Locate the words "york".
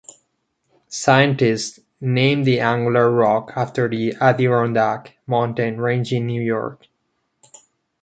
6.41-6.87